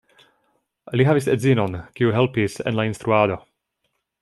[0.99, 3.39] Li havis edzinon, kiu helpis en la instruado.